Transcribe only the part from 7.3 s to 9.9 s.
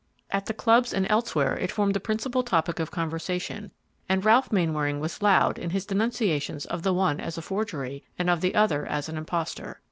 a forgery, and of the other as an impostor.